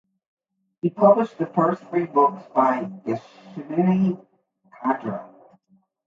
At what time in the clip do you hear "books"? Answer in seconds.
2.07-2.41